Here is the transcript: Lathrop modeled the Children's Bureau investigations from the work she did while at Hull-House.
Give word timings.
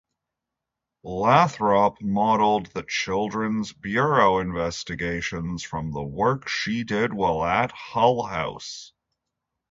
Lathrop 1.03 2.01
modeled 2.01 2.65
the 2.73 2.81
Children's 2.81 3.71
Bureau 3.71 4.39
investigations 4.39 5.61
from 5.61 5.91
the 5.91 6.01
work 6.01 6.47
she 6.49 6.83
did 6.83 7.13
while 7.13 7.43
at 7.45 7.71
Hull-House. 7.71 8.93